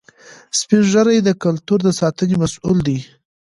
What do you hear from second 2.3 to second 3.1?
مسؤل دي